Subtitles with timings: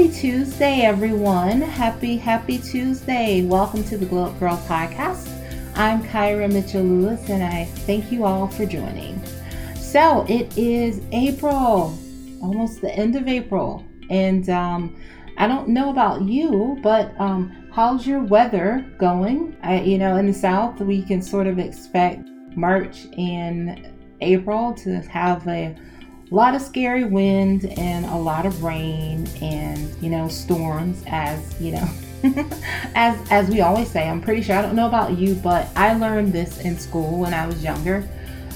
[0.00, 1.60] Happy Tuesday, everyone.
[1.60, 3.44] Happy, happy Tuesday.
[3.44, 5.28] Welcome to the Glow Up Girl podcast.
[5.76, 9.22] I'm Kyra Mitchell Lewis, and I thank you all for joining.
[9.76, 11.98] So, it is April,
[12.40, 13.84] almost the end of April.
[14.08, 14.96] And um,
[15.36, 19.54] I don't know about you, but um, how's your weather going?
[19.62, 22.26] I, you know, in the South, we can sort of expect
[22.56, 23.86] March and
[24.22, 25.76] April to have a
[26.30, 31.60] a lot of scary wind and a lot of rain and you know storms as
[31.60, 31.88] you know
[32.94, 34.08] as as we always say.
[34.08, 37.34] I'm pretty sure i don't know about you but i learned this in school when
[37.34, 38.08] i was younger.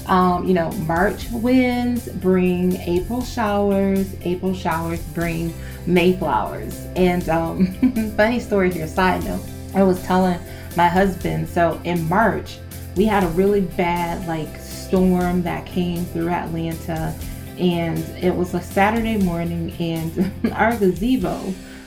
[0.07, 5.51] Um, you know march winds bring april showers april showers bring
[5.87, 7.73] mayflowers and um,
[8.15, 10.39] funny story here side note i was telling
[10.77, 12.59] my husband so in march
[12.95, 17.11] we had a really bad like storm that came through atlanta
[17.59, 21.37] and it was a Saturday morning, and our gazebo,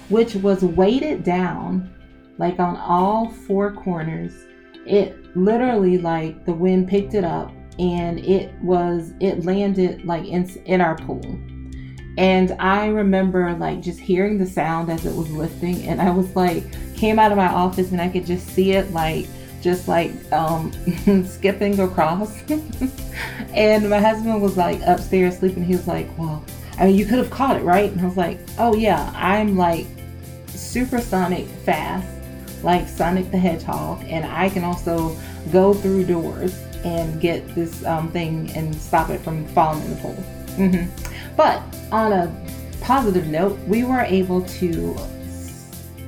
[0.09, 1.93] which was weighted down
[2.39, 4.33] like on all four corners,
[4.87, 10.49] it literally like the wind picked it up and it was it landed like in
[10.65, 11.39] in our pool.
[12.17, 16.35] And I remember like just hearing the sound as it was lifting, and I was
[16.35, 16.65] like,
[16.97, 19.27] came out of my office and I could just see it like
[19.61, 20.73] just like um,
[21.27, 22.43] skipping across.
[23.55, 25.65] and my husband was like upstairs sleeping.
[25.65, 26.45] He was like, Well,
[26.79, 27.91] I mean, you could have caught it, right?
[27.91, 29.87] And I was like, Oh, yeah, I'm like
[30.49, 32.09] supersonic fast,
[32.63, 35.17] like Sonic the Hedgehog, and I can also
[35.53, 39.97] go through doors and get this um, thing and stop it from falling in the
[39.97, 40.25] pool.
[40.57, 41.35] Mm-hmm.
[41.37, 42.47] But on a
[42.81, 44.97] positive note, we were able to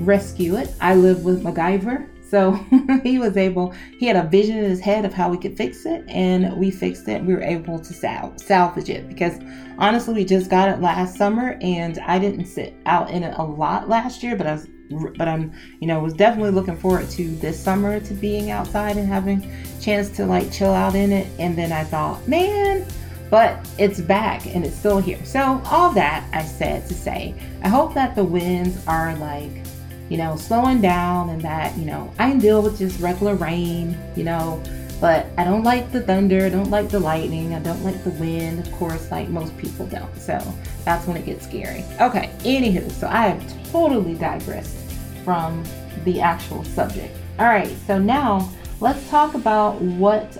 [0.00, 0.72] rescue it.
[0.80, 2.52] I live with MacGyver, so
[3.02, 5.84] he was able, he had a vision in his head of how we could fix
[5.84, 7.24] it, and we fixed it.
[7.24, 9.40] We were able to sal- salvage it because
[9.78, 13.42] honestly, we just got it last summer, and I didn't sit out in it a
[13.42, 14.68] lot last year, but I was,
[15.18, 19.08] but I'm, you know, was definitely looking forward to this summer to being outside and
[19.08, 21.28] having a chance to like chill out in it.
[21.38, 22.86] And then I thought, man,
[23.28, 25.24] but it's back and it's still here.
[25.24, 29.64] So all that I said to say, I hope that the winds are like
[30.10, 33.96] you know, slowing down and that, you know, I can deal with just regular rain,
[34.16, 34.62] you know,
[35.00, 38.10] but I don't like the thunder, I don't like the lightning, I don't like the
[38.10, 40.14] wind, of course, like most people don't.
[40.18, 40.38] So
[40.84, 41.84] that's when it gets scary.
[42.00, 44.76] Okay, anywho, so I have totally digressed
[45.24, 45.64] from
[46.04, 47.16] the actual subject.
[47.38, 48.50] All right, so now
[48.80, 50.36] let's talk about what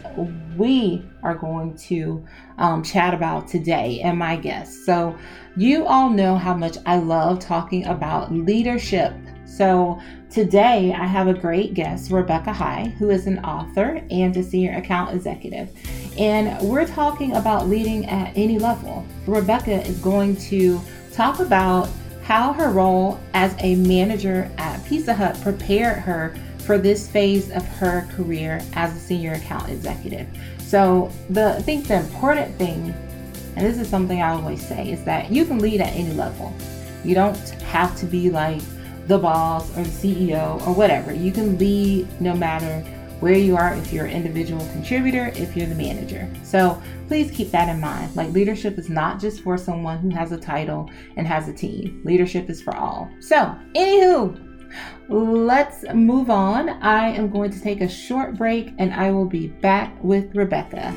[0.57, 2.27] we are going to
[2.59, 4.85] um, chat about today and my guests.
[4.85, 5.17] So,
[5.57, 9.13] you all know how much I love talking about leadership
[9.51, 10.01] so
[10.31, 14.77] today I have a great guest, Rebecca High, who is an author and a senior
[14.77, 15.69] account executive.
[16.17, 19.05] And we're talking about leading at any level.
[19.27, 20.81] Rebecca is going to
[21.13, 21.89] talk about
[22.23, 27.67] how her role as a manager at Pizza Hut prepared her for this phase of
[27.67, 30.29] her career as a senior account executive.
[30.59, 32.95] So the I think the important thing,
[33.57, 36.55] and this is something I always say, is that you can lead at any level.
[37.05, 38.63] You don't have to be like
[39.11, 41.13] the boss or the CEO or whatever.
[41.13, 42.81] You can lead no matter
[43.19, 46.31] where you are, if you're an individual contributor, if you're the manager.
[46.45, 48.15] So please keep that in mind.
[48.15, 52.01] Like leadership is not just for someone who has a title and has a team,
[52.05, 53.11] leadership is for all.
[53.19, 54.41] So, anywho,
[55.09, 56.69] let's move on.
[56.69, 60.95] I am going to take a short break and I will be back with Rebecca.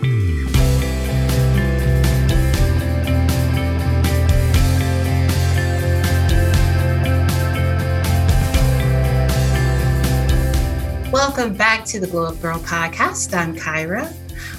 [11.13, 13.37] Welcome back to the Glow Up Girl podcast.
[13.37, 14.11] I'm Kyra.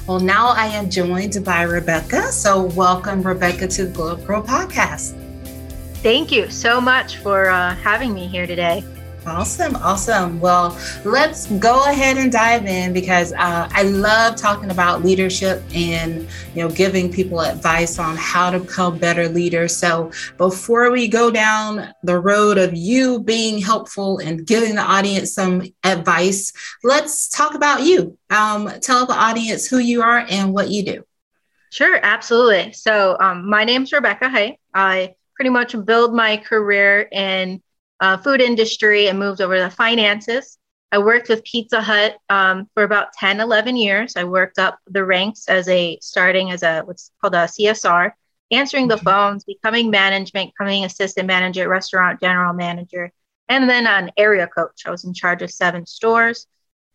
[0.07, 2.31] Well, now I am joined by Rebecca.
[2.31, 5.17] So, welcome, Rebecca, to the Glow Up Girl podcast.
[5.95, 8.85] Thank you so much for uh, having me here today.
[9.27, 10.39] Awesome, awesome.
[10.39, 16.29] Well, let's go ahead and dive in because uh, I love talking about leadership and
[16.55, 19.75] you know giving people advice on how to become better leaders.
[19.75, 25.33] So before we go down the road of you being helpful and giving the audience
[25.33, 28.19] some advice, let's talk about you.
[28.29, 31.05] Um, tell the audience who you are and what you do.
[31.71, 32.75] Sure, absolutely.
[32.75, 34.59] So um, my name's Rebecca Hay.
[34.75, 37.63] I pretty much build my career in
[38.05, 40.59] uh, food industry and moved over to finances.
[40.93, 44.15] I worked with Pizza Hut um, for about 10, 11 years.
[44.15, 48.13] I worked up the ranks as a starting as a what's called a CSR,
[48.51, 49.07] answering the mm-hmm.
[49.07, 53.11] phones, becoming management, becoming assistant manager, restaurant general manager,
[53.49, 54.83] and then an area coach.
[54.85, 56.47] I was in charge of seven stores.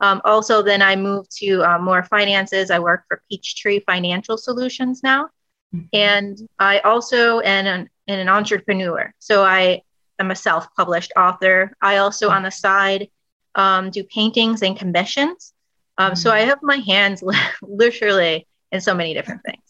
[0.01, 2.69] Um, also, then I moved to uh, more finances.
[2.69, 5.29] I work for Peachtree Financial Solutions now.
[5.73, 5.85] Mm-hmm.
[5.91, 9.11] And I also am an, an entrepreneur.
[9.17, 9.81] So I
[10.19, 11.75] I'm a self-published author.
[11.81, 13.09] I also on the side
[13.55, 15.53] um, do paintings and commissions.
[15.97, 17.23] Um, so I have my hands
[17.61, 19.63] literally in so many different things.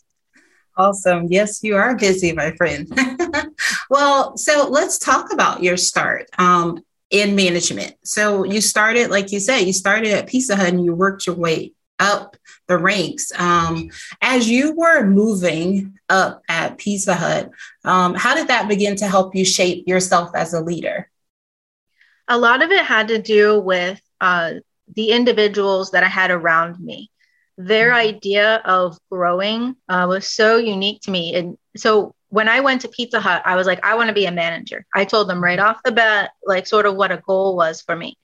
[0.78, 1.28] Awesome.
[1.30, 2.88] Yes, you are busy, my friend.
[3.90, 7.95] well, so let's talk about your start um, in management.
[8.04, 11.36] So you started, like you said, you started at Pizza Hut and you worked your
[11.36, 12.38] way up
[12.69, 13.33] the ranks.
[13.38, 13.89] Um,
[14.21, 17.50] as you were moving up at Pizza Hut,
[17.83, 21.10] um, how did that begin to help you shape yourself as a leader?
[22.30, 24.54] A lot of it had to do with uh,
[24.95, 27.12] the individuals that I had around me.
[27.57, 28.16] Their mm-hmm.
[28.16, 31.36] idea of growing uh, was so unique to me.
[31.36, 34.27] And so when I went to Pizza Hut, I was like, I want to be
[34.27, 34.86] a manager.
[34.94, 37.95] I told them right off the bat, like, sort of what a goal was for
[37.95, 38.16] me.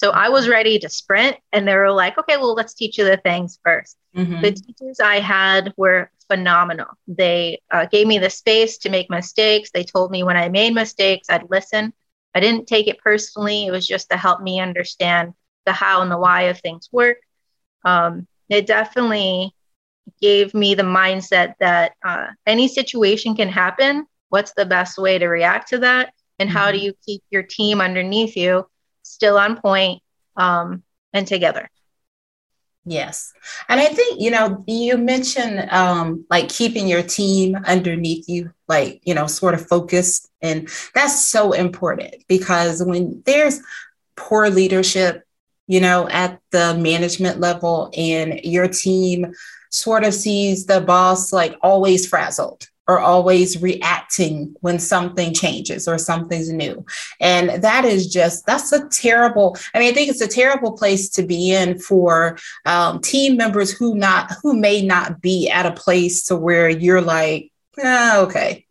[0.00, 3.04] So I was ready to sprint, and they were like, okay, well, let's teach you
[3.04, 4.40] the things 1st mm-hmm.
[4.40, 6.86] The teachers I had were phenomenal.
[7.06, 9.70] They uh, gave me the space to make mistakes.
[9.74, 11.92] They told me when I made mistakes, I'd listen.
[12.34, 13.66] I didn't take it personally.
[13.66, 15.34] It was just to help me understand
[15.66, 17.18] the how and the why of things work.
[17.84, 19.54] Um, it definitely
[20.22, 24.06] gave me the mindset that uh, any situation can happen.
[24.30, 26.14] What's the best way to react to that?
[26.38, 26.56] And mm-hmm.
[26.56, 26.86] how do mm-hmm.
[26.86, 28.64] you keep your team underneath you
[29.10, 30.02] still on point,
[30.36, 31.68] um, and together?
[32.86, 33.32] Yes.
[33.68, 39.02] And I think, you know, you mentioned um, like keeping your team underneath you, like,
[39.04, 40.28] you know, sort of focused.
[40.40, 43.60] And that's so important because when there's
[44.16, 45.24] poor leadership,
[45.66, 49.34] you know, at the management level and your team
[49.70, 55.96] sort of sees the boss like always frazzled or always reacting when something changes or
[55.96, 56.84] something's new.
[57.20, 61.08] And that is just, that's a terrible, I mean, I think it's a terrible place
[61.10, 65.72] to be in for um, team members who not, who may not be at a
[65.72, 68.66] place to where you're like, oh, okay,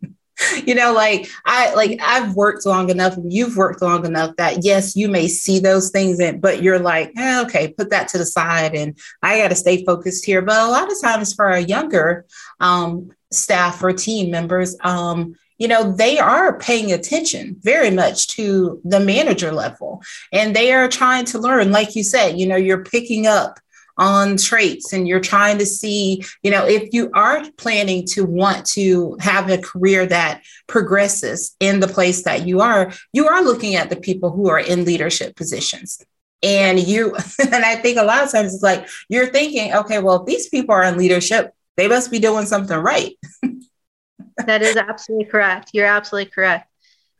[0.66, 4.96] you know like i like i've worked long enough you've worked long enough that yes
[4.96, 8.26] you may see those things and but you're like eh, okay put that to the
[8.26, 10.42] side and i got to stay focused here.
[10.42, 12.24] But a lot of times for our younger
[12.58, 18.80] um, staff or team members um, you know they are paying attention very much to
[18.84, 20.02] the manager level
[20.32, 21.70] and they are trying to learn.
[21.70, 23.60] Like you said you know you're picking up
[24.00, 28.64] on traits and you're trying to see, you know, if you are planning to want
[28.64, 33.76] to have a career that progresses in the place that you are, you are looking
[33.76, 36.02] at the people who are in leadership positions.
[36.42, 40.20] And you, and I think a lot of times it's like you're thinking, okay, well,
[40.20, 43.12] if these people are in leadership, they must be doing something right.
[44.46, 45.70] that is absolutely correct.
[45.74, 46.69] You're absolutely correct.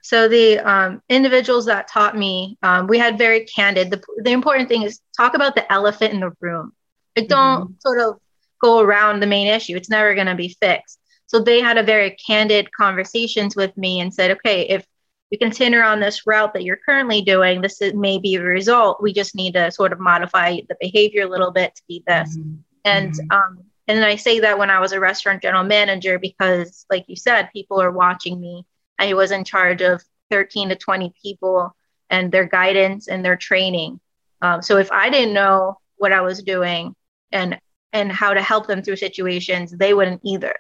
[0.03, 3.91] So the um, individuals that taught me, um, we had very candid.
[3.91, 6.73] The, the important thing is talk about the elephant in the room.
[7.17, 7.73] Like don't mm-hmm.
[7.81, 8.21] sort of
[8.61, 9.77] go around the main issue.
[9.77, 10.99] It's never going to be fixed.
[11.27, 14.85] So they had a very candid conversations with me and said, okay, if
[15.31, 19.03] you continue on this route that you're currently doing, this is maybe a result.
[19.03, 22.37] We just need to sort of modify the behavior a little bit to be this.
[22.37, 22.55] Mm-hmm.
[22.85, 23.31] And mm-hmm.
[23.31, 27.17] um, and I say that when I was a restaurant general manager because, like you
[27.17, 28.65] said, people are watching me
[29.01, 31.75] I was in charge of 13 to 20 people
[32.11, 33.99] and their guidance and their training.
[34.43, 36.95] Um, so if I didn't know what I was doing
[37.33, 37.59] and
[37.93, 40.55] and how to help them through situations, they wouldn't either.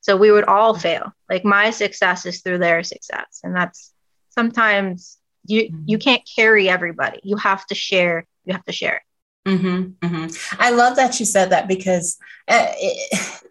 [0.00, 1.12] So we would all fail.
[1.28, 3.92] Like my success is through their success, and that's
[4.30, 5.82] sometimes you mm-hmm.
[5.86, 7.20] you can't carry everybody.
[7.24, 8.26] You have to share.
[8.44, 9.02] You have to share.
[9.46, 10.56] Mm-hmm, mm-hmm.
[10.60, 12.18] I love that you said that because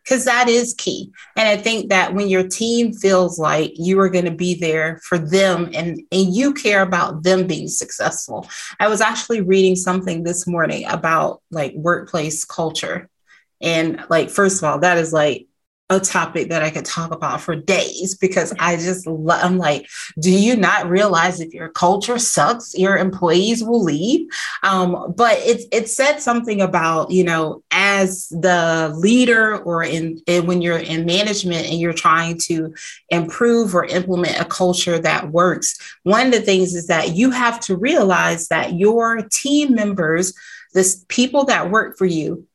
[0.05, 1.11] because that is key.
[1.35, 4.99] And I think that when your team feels like you are going to be there
[5.03, 8.47] for them and, and you care about them being successful.
[8.79, 13.09] I was actually reading something this morning about like workplace culture.
[13.61, 15.47] And like, first of all, that is like
[15.91, 19.87] a topic that I could talk about for days because I just lo- I'm like,
[20.19, 24.27] do you not realize if your culture sucks, your employees will leave?
[24.63, 30.63] Um, but it it said something about you know as the leader or in when
[30.63, 32.73] you're in management and you're trying to
[33.09, 35.77] improve or implement a culture that works.
[36.01, 40.33] One of the things is that you have to realize that your team members,
[40.73, 42.47] this people that work for you,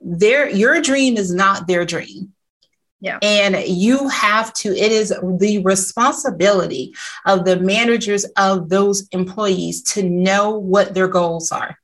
[0.00, 2.32] their your dream is not their dream
[3.02, 3.18] yeah.
[3.20, 6.94] And you have to, it is the responsibility
[7.26, 11.76] of the managers of those employees to know what their goals are.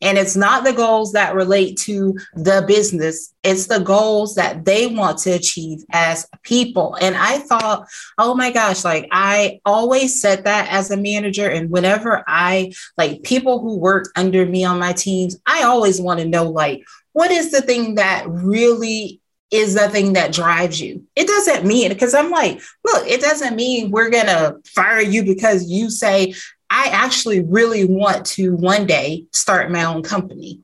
[0.00, 4.86] And it's not the goals that relate to the business, it's the goals that they
[4.86, 6.96] want to achieve as people.
[7.00, 7.86] And I thought,
[8.16, 11.50] oh my gosh, like I always said that as a manager.
[11.50, 16.20] And whenever I like people who work under me on my teams, I always want
[16.20, 19.19] to know, like, what is the thing that really
[19.50, 21.04] is the thing that drives you.
[21.16, 25.68] It doesn't mean because I'm like, look, it doesn't mean we're gonna fire you because
[25.68, 26.34] you say,
[26.70, 30.60] I actually really want to one day start my own company.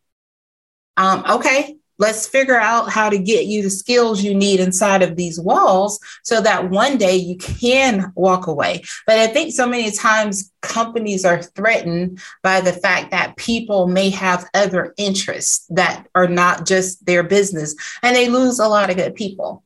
[0.96, 5.16] Um, okay, let's figure out how to get you the skills you need inside of
[5.16, 8.82] these walls so that one day you can walk away.
[9.06, 14.10] But I think so many times companies are threatened by the fact that people may
[14.10, 18.96] have other interests that are not just their business and they lose a lot of
[18.96, 19.62] good people.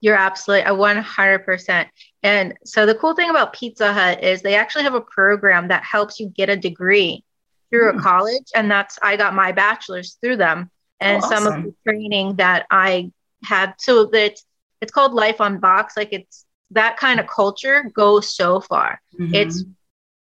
[0.00, 1.86] You're absolutely a 100%.
[2.24, 5.84] And so the cool thing about Pizza Hut is they actually have a program that
[5.84, 7.24] helps you get a degree
[7.70, 7.98] through mm.
[7.98, 8.48] a college.
[8.52, 10.71] And that's, I got my bachelor's through them
[11.02, 11.44] and oh, awesome.
[11.44, 13.12] some of the training that I
[13.44, 13.74] had.
[13.78, 14.38] So that
[14.80, 15.96] it's called Life Unboxed.
[15.96, 19.00] Like it's that kind of culture goes so far.
[19.18, 19.34] Mm-hmm.
[19.34, 19.64] It's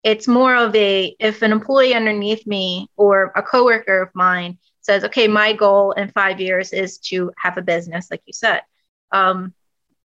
[0.03, 5.03] it's more of a if an employee underneath me or a coworker of mine says,
[5.03, 8.61] okay, my goal in five years is to have a business, like you said.
[9.11, 9.53] Um,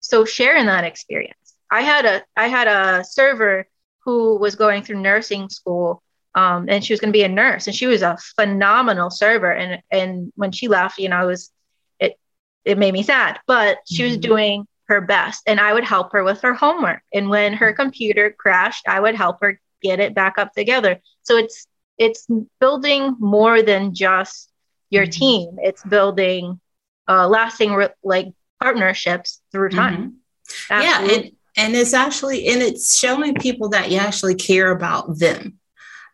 [0.00, 1.54] so sharing that experience.
[1.70, 3.66] I had a I had a server
[4.04, 6.02] who was going through nursing school
[6.36, 9.50] um, and she was going to be a nurse and she was a phenomenal server.
[9.50, 11.50] And and when she left you know it was
[11.98, 12.18] it
[12.64, 14.28] it made me sad but she was mm-hmm.
[14.28, 17.02] doing her best and i would help her with her homework.
[17.12, 21.00] And when her computer crashed i would help her get it back up together.
[21.22, 21.66] So it's
[21.98, 22.26] it's
[22.60, 24.50] building more than just
[24.90, 25.10] your mm-hmm.
[25.10, 25.56] team.
[25.58, 26.60] It's building
[27.08, 28.28] uh, lasting re- like
[28.60, 30.20] partnerships through time.
[30.68, 30.82] Mm-hmm.
[30.82, 35.58] yeah and, and it's actually and it's showing people that you actually care about them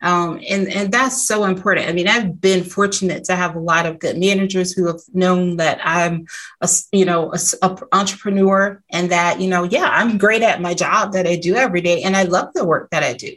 [0.03, 1.89] um, and, and that's so important.
[1.89, 5.57] I mean, I've been fortunate to have a lot of good managers who have known
[5.59, 6.27] that I'm
[6.61, 10.75] a, you know, a, a entrepreneur and that, you know, yeah, I'm great at my
[10.75, 12.03] job that I do every day.
[12.03, 13.33] And I love the work that I do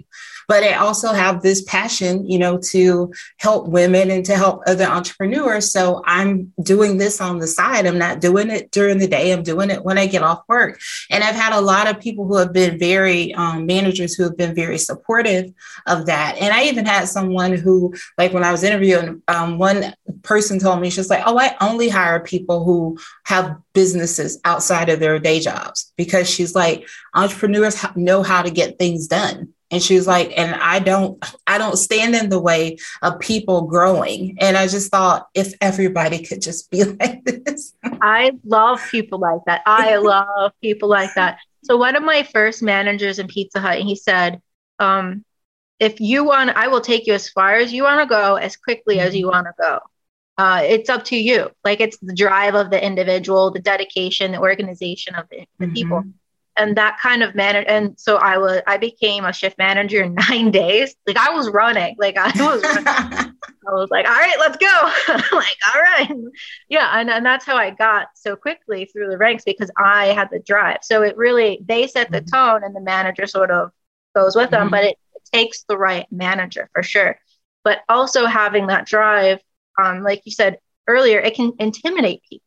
[0.47, 4.85] but I also have this passion, you know, to help women and to help other
[4.85, 5.71] entrepreneurs.
[5.71, 7.85] So I'm doing this on the side.
[7.85, 9.31] I'm not doing it during the day.
[9.31, 10.79] I'm doing it when I get off work.
[11.09, 14.37] And I've had a lot of people who have been very um, managers who have
[14.37, 15.51] been very supportive
[15.87, 16.37] of that.
[16.39, 20.81] And I even had someone who, like when I was interviewing, um, one person told
[20.81, 25.39] me, she's like, oh, I only hire people who have businesses outside of their day
[25.39, 30.31] jobs because she's like, entrepreneurs know how to get things done and she was like
[30.37, 34.37] and i don't i don't stand in the way of people growing.
[34.39, 37.73] And i just thought if everybody could just be like this.
[38.01, 39.61] I love people like that.
[39.65, 41.39] I love people like that.
[41.63, 44.41] So one of my first managers in pizza hut he said
[44.79, 45.23] um,
[45.79, 48.55] if you want i will take you as far as you want to go as
[48.57, 49.35] quickly as you mm-hmm.
[49.35, 49.79] want to go.
[50.37, 51.49] Uh, it's up to you.
[51.63, 55.73] Like it's the drive of the individual the dedication the organization of the, the mm-hmm.
[55.73, 56.03] people
[56.57, 60.15] and that kind of manage and so i was i became a shift manager in
[60.29, 60.95] nine days.
[61.07, 61.95] Like i was running.
[61.97, 62.87] Like i was running.
[63.67, 65.15] i was like all right let's go.
[65.35, 66.11] Like all right.
[66.69, 70.29] Yeah and, and that's how i got so quickly through the ranks because i had
[70.31, 70.79] the drive.
[70.83, 72.35] So it really they set the mm-hmm.
[72.35, 73.71] tone and the manager sort of
[74.15, 74.71] goes with them mm-hmm.
[74.71, 77.19] but it, it, takes the right manager for sure.
[77.63, 79.39] But also having that drive
[79.81, 82.44] um, like you said earlier it can intimidate people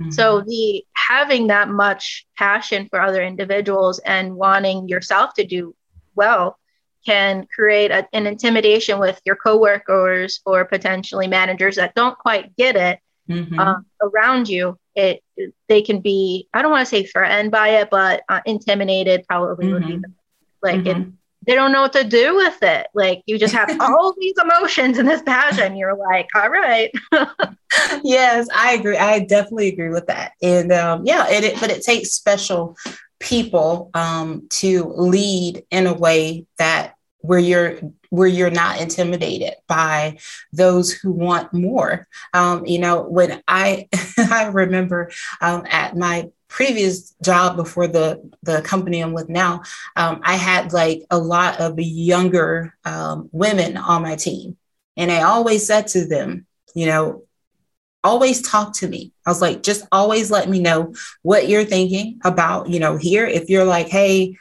[0.00, 0.10] Mm-hmm.
[0.10, 5.74] So the having that much passion for other individuals and wanting yourself to do
[6.14, 6.58] well
[7.06, 12.76] can create a, an intimidation with your coworkers or potentially managers that don't quite get
[12.76, 12.98] it
[13.28, 13.58] mm-hmm.
[13.58, 14.78] um, around you.
[14.94, 15.22] It
[15.68, 19.66] they can be I don't want to say threatened by it, but uh, intimidated probably
[19.66, 19.74] mm-hmm.
[19.74, 20.00] would be mm-hmm.
[20.02, 20.12] the,
[20.62, 21.10] like mm-hmm.
[21.46, 22.86] They don't know what to do with it.
[22.94, 25.76] Like you just have all these emotions and this passion.
[25.76, 26.92] You're like, all right.
[28.02, 28.96] yes, I agree.
[28.96, 30.32] I definitely agree with that.
[30.42, 32.76] And um, yeah, it, it, but it takes special
[33.20, 37.78] people um, to lead in a way that where you're
[38.10, 40.18] where you're not intimidated by
[40.52, 42.06] those who want more.
[42.32, 45.10] Um, you know, when I I remember
[45.40, 49.62] um, at my previous job before the the company I'm with now,
[49.96, 54.56] um, I had like a lot of younger um, women on my team,
[54.96, 57.24] and I always said to them, you know,
[58.04, 59.12] always talk to me.
[59.26, 63.26] I was like, just always let me know what you're thinking about, you know, here.
[63.26, 64.36] If you're like, hey,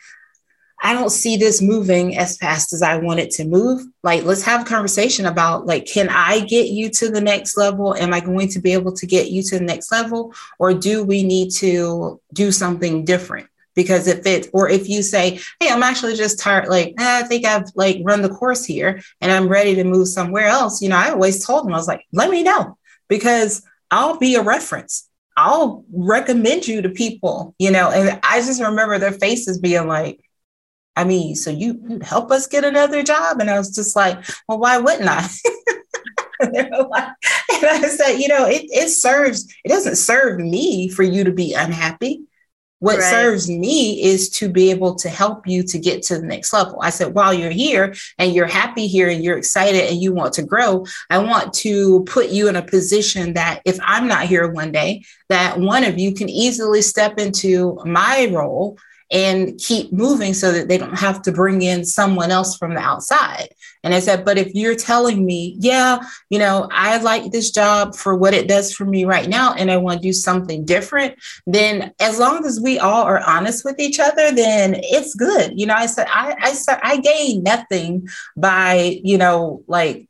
[0.84, 3.82] I don't see this moving as fast as I want it to move.
[4.04, 7.96] Like, let's have a conversation about like, can I get you to the next level?
[7.96, 10.34] Am I going to be able to get you to the next level?
[10.60, 13.48] Or do we need to do something different?
[13.75, 17.24] Because if it, or if you say, hey, I'm actually just tired, like, eh, I
[17.24, 20.82] think I've like run the course here and I'm ready to move somewhere else.
[20.82, 24.36] You know, I always told them, I was like, let me know because I'll be
[24.36, 25.10] a reference.
[25.38, 30.20] I'll recommend you to people, you know, and I just remember their faces being like,
[30.96, 33.40] I mean, so you help us get another job?
[33.40, 35.22] And I was just like, well, why wouldn't I?
[36.40, 37.14] like,
[37.54, 41.32] and I said, you know, it, it serves, it doesn't serve me for you to
[41.32, 42.24] be unhappy.
[42.80, 43.10] What right.
[43.10, 46.80] serves me is to be able to help you to get to the next level.
[46.82, 50.34] I said, while you're here and you're happy here and you're excited and you want
[50.34, 54.52] to grow, I want to put you in a position that if I'm not here
[54.52, 58.78] one day, that one of you can easily step into my role
[59.13, 62.79] and keep moving so that they don't have to bring in someone else from the
[62.79, 63.50] outside.
[63.84, 67.96] And I said, but if you're telling me, yeah, you know, I like this job
[67.96, 71.15] for what it does for me right now, and I want to do something different,
[71.46, 75.60] then as long as we all are honest with each other, then it's good.
[75.60, 80.08] You know, I said, I, I said, I gain nothing by, you know, like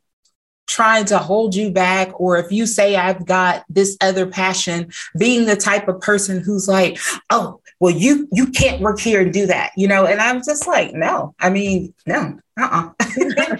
[0.66, 5.44] trying to hold you back or if you say i've got this other passion being
[5.44, 9.44] the type of person who's like oh well you you can't work here and do
[9.46, 10.06] that you know?
[10.06, 12.90] And i'm just like no i mean no uh-uh.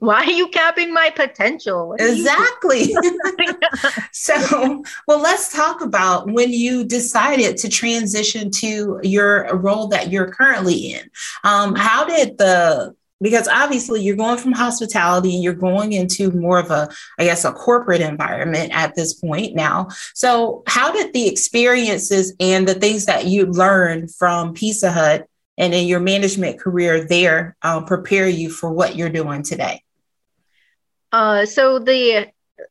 [0.00, 1.94] Why are you capping my potential?
[1.98, 2.92] Exactly.
[4.12, 10.30] So well let's talk about when you decided to transition to your role that you're
[10.30, 11.10] currently in.
[11.44, 16.58] Um, how did the because obviously you're going from hospitality and you're going into more
[16.58, 16.88] of a
[17.18, 19.88] i guess a corporate environment at this point now.
[20.12, 25.26] So how did the experiences and the things that you learned from pizza hut
[25.56, 29.82] and in your management career there um, prepare you for what you're doing today?
[31.10, 32.28] Uh, so the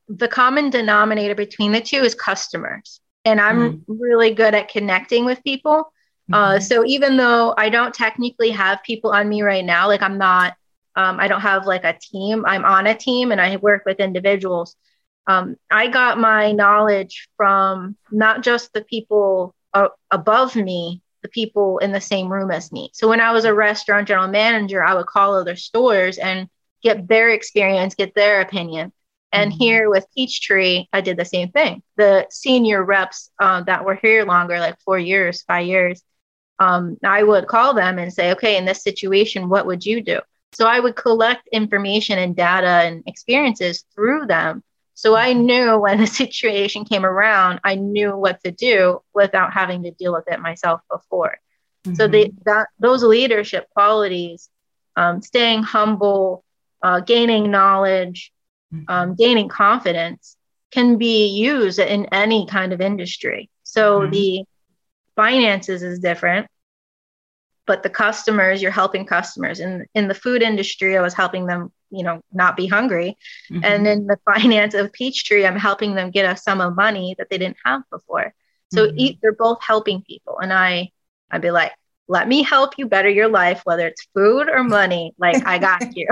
[0.07, 3.01] the common denominator between the two is customers.
[3.25, 3.81] And i'm mm.
[3.87, 5.91] really good at connecting with people
[6.33, 6.61] uh, mm-hmm.
[6.63, 10.55] so even though I don't technically have people on me right now, like I'm not,
[10.95, 12.43] um, I don't have like a team.
[12.47, 14.75] I'm on a team and I work with individuals.
[15.27, 21.77] Um, I got my knowledge from not just the people uh, above me, the people
[21.77, 22.89] in the same room as me.
[22.93, 26.49] So when I was a restaurant general manager, I would call other stores and
[26.81, 28.91] get their experience, get their opinion.
[29.31, 29.63] And mm-hmm.
[29.63, 31.83] here with Peachtree, I did the same thing.
[31.95, 36.03] The senior reps uh, that were here longer, like four years, five years,
[36.63, 40.21] um, I would call them and say, okay, in this situation, what would you do?
[40.53, 44.63] So I would collect information and data and experiences through them.
[44.93, 45.45] So I mm-hmm.
[45.45, 50.13] knew when the situation came around, I knew what to do without having to deal
[50.13, 51.37] with it myself before.
[51.85, 51.95] Mm-hmm.
[51.95, 54.49] So they, that, those leadership qualities,
[54.95, 56.45] um, staying humble,
[56.81, 58.31] uh, gaining knowledge,
[58.73, 58.85] mm-hmm.
[58.87, 60.37] um, gaining confidence,
[60.71, 63.49] can be used in any kind of industry.
[63.63, 64.11] So mm-hmm.
[64.11, 64.43] the
[65.15, 66.47] finances is different
[67.65, 71.71] but the customers you're helping customers in in the food industry i was helping them
[71.89, 73.17] you know not be hungry
[73.51, 73.63] mm-hmm.
[73.63, 77.29] and in the finance of peachtree i'm helping them get a sum of money that
[77.29, 78.33] they didn't have before
[78.73, 78.97] so mm-hmm.
[78.97, 80.89] eat, they're both helping people and i
[81.31, 81.71] i'd be like
[82.07, 85.81] let me help you better your life whether it's food or money like i got
[85.95, 86.07] you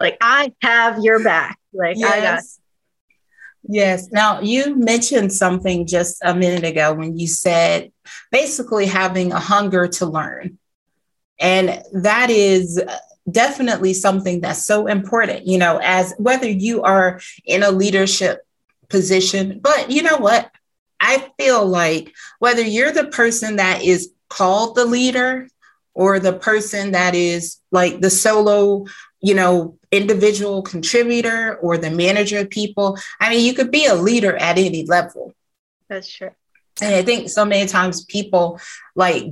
[0.00, 2.12] like i have your back like yes.
[2.12, 2.42] i got
[3.68, 4.08] Yes.
[4.10, 7.92] Now, you mentioned something just a minute ago when you said
[8.32, 10.58] basically having a hunger to learn.
[11.40, 12.80] And that is
[13.30, 18.46] definitely something that's so important, you know, as whether you are in a leadership
[18.88, 20.50] position, but you know what?
[21.00, 25.48] I feel like whether you're the person that is called the leader
[25.94, 28.86] or the person that is like the solo,
[29.20, 33.94] you know, individual contributor or the manager of people, I mean, you could be a
[33.94, 35.34] leader at any level.
[35.88, 36.30] That's true.
[36.82, 38.60] And I think so many times people
[38.94, 39.24] like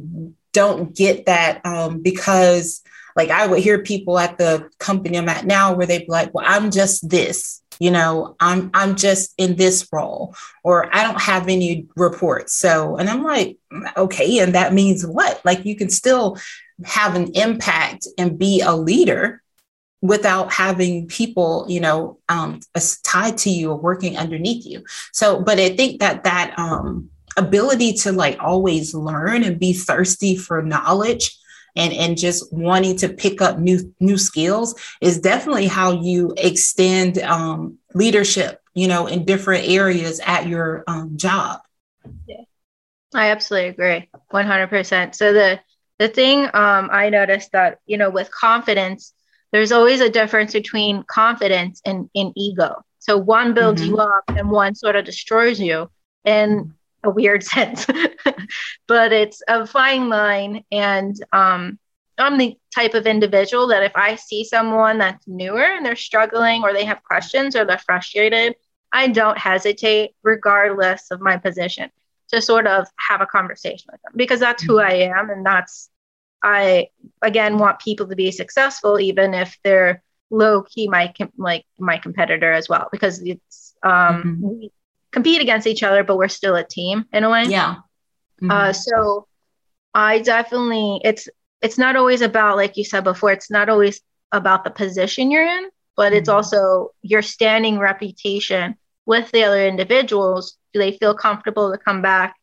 [0.53, 2.83] don't get that um, because
[3.17, 6.33] like I would hear people at the company I'm at now where they'd be like,
[6.33, 11.21] well, I'm just this, you know, I'm I'm just in this role, or I don't
[11.21, 12.55] have any reports.
[12.55, 13.57] So, and I'm like,
[13.97, 15.45] okay, and that means what?
[15.45, 16.39] Like you can still
[16.85, 19.43] have an impact and be a leader
[20.01, 22.61] without having people you know um,
[23.03, 27.93] tied to you or working underneath you so but i think that that um, ability
[27.93, 31.37] to like always learn and be thirsty for knowledge
[31.77, 37.19] and and just wanting to pick up new new skills is definitely how you extend
[37.19, 41.61] um, leadership you know in different areas at your um, job.
[42.27, 42.43] Yeah.
[43.15, 45.61] I absolutely agree 100% so the
[45.99, 49.15] the thing um, i noticed that you know with confidence
[49.53, 52.83] there's always a difference between confidence and, and ego.
[52.99, 53.93] So one builds mm-hmm.
[53.93, 55.91] you up and one sort of destroys you.
[56.25, 56.73] And
[57.05, 57.87] a weird sense,
[58.87, 60.65] but it's a fine line.
[60.73, 61.79] And um,
[62.19, 66.63] I'm the type of individual that if I see someone that's newer and they're struggling
[66.63, 68.55] or they have questions or they're frustrated,
[68.93, 71.91] I don't hesitate, regardless of my position,
[72.33, 75.31] to sort of have a conversation with them because that's who I am.
[75.31, 75.91] And that's,
[76.43, 76.89] I
[77.23, 82.53] again want people to be successful, even if they're low key my like my competitor
[82.53, 84.49] as well because it's Um, mm-hmm.
[84.49, 84.73] We
[85.13, 87.45] compete against each other, but we're still a team in a way.
[87.45, 87.77] Yeah.
[88.41, 88.51] Mm-hmm.
[88.51, 89.27] Uh, so
[89.95, 91.29] I definitely it's
[91.63, 93.33] it's not always about like you said before.
[93.33, 94.01] It's not always
[94.33, 96.37] about the position you're in, but it's mm-hmm.
[96.37, 100.57] also your standing reputation with the other individuals.
[100.73, 102.37] Do they feel comfortable to come back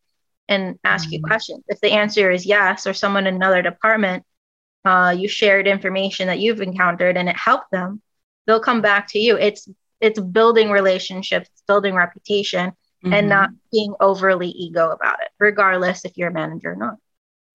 [0.50, 1.28] and ask you mm-hmm.
[1.28, 1.64] questions?
[1.68, 4.24] If the answer is yes, or someone in another department,
[4.84, 8.02] uh, you shared information that you've encountered and it helped them,
[8.46, 9.38] they'll come back to you.
[9.38, 9.68] It's
[10.02, 13.14] it's building relationships, building reputation, mm-hmm.
[13.14, 16.96] and not being overly ego about it, regardless if you're a manager or not.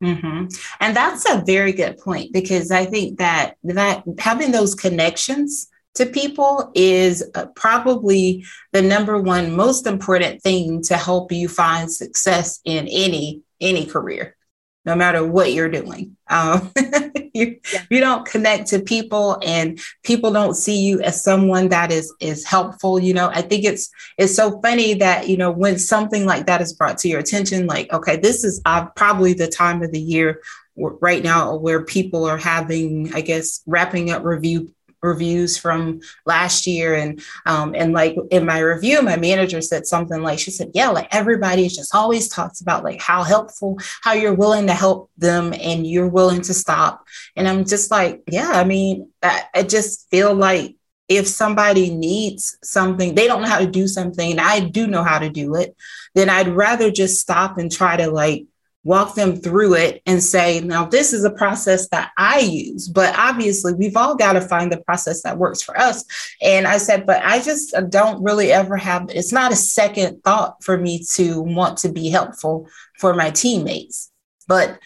[0.03, 0.47] Mm-hmm.
[0.81, 6.07] And that's a very good point because I think that that having those connections to
[6.07, 12.61] people is uh, probably the number one most important thing to help you find success
[12.65, 14.37] in any any career
[14.85, 16.17] no matter what you're doing.
[16.29, 16.73] Um,
[17.35, 17.85] you, yeah.
[17.91, 22.45] you don't connect to people and people don't see you as someone that is is
[22.45, 22.99] helpful.
[22.99, 26.61] You know, I think it's it's so funny that, you know, when something like that
[26.61, 30.01] is brought to your attention, like, okay, this is uh, probably the time of the
[30.01, 30.41] year
[30.77, 36.95] right now where people are having, I guess, wrapping up review reviews from last year.
[36.95, 40.89] And um, and like in my review my manager said something like she said yeah
[40.91, 45.53] like everybody just always talks about like how helpful how you're willing to help them
[45.59, 47.07] and you're willing to stop.
[47.37, 50.77] And i'm just like yeah i mean i, I just feel like
[51.09, 55.03] if somebody needs something they don't know how to do something and i do know
[55.03, 55.77] how to do it
[56.15, 58.47] then i'd rather just stop and try to like
[58.83, 62.89] walk them through it and say, now, this is a process that I use.
[62.89, 66.05] But obviously, we've all got to find the process that works for us.
[66.41, 70.23] And I said, but I just uh, don't really ever have, it's not a second
[70.25, 74.11] thought for me to want to be helpful for my teammates.
[74.49, 74.79] But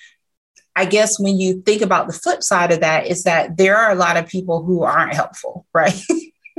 [0.77, 3.93] I guess when you think about the flip side of that, is that there are
[3.93, 5.95] a lot of people who aren't helpful, right?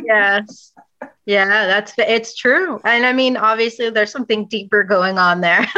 [0.02, 0.72] yes.
[1.26, 2.80] Yeah, that's it's true.
[2.84, 5.68] And I mean, obviously there's something deeper going on there.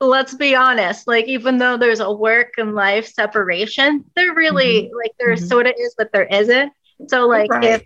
[0.00, 4.96] let's be honest, like even though there's a work and life separation, there really mm-hmm.
[4.96, 5.46] like there mm-hmm.
[5.46, 6.72] sort of is, but there isn't.
[7.08, 7.64] So like right.
[7.64, 7.82] if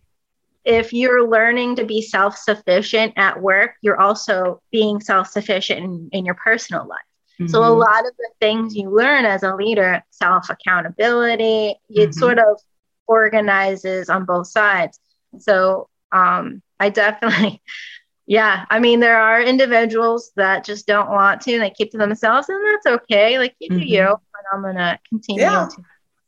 [0.64, 6.34] if you're learning to be self-sufficient at work, you're also being self-sufficient in, in your
[6.34, 6.98] personal life.
[7.40, 7.52] Mm-hmm.
[7.52, 7.78] So a mm-hmm.
[7.78, 12.10] lot of the things you learn as a leader, self-accountability, it mm-hmm.
[12.10, 12.60] sort of
[13.06, 14.98] organizes on both sides.
[15.38, 17.62] So um, I definitely
[18.26, 21.98] yeah, I mean, there are individuals that just don't want to and they keep to
[21.98, 23.38] themselves, and that's okay.
[23.38, 23.84] Like you do mm-hmm.
[23.84, 25.68] you, and I'm gonna continue yeah.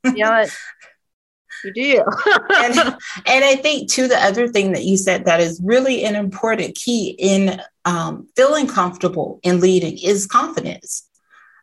[0.04, 0.56] to, you know, what?
[1.64, 2.04] you do you.
[2.54, 2.78] and,
[3.26, 6.76] and I think too, the other thing that you said that is really an important
[6.76, 11.08] key in um, feeling comfortable in leading is confidence.